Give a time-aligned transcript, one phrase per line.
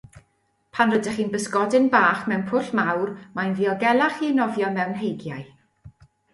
[0.77, 5.49] Pan rydych chi'n bysgodyn bach mewn pwll mawr, mae'n ddiogelach i nofio mewn heigiau.